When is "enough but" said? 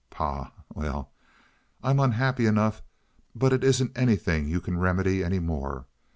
2.47-3.53